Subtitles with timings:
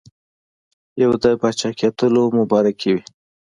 [1.01, 3.01] یو د پاچاکېدلو مبارکي وي.